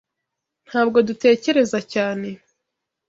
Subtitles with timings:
[0.67, 2.29] Ntabwo dutekereza cyane.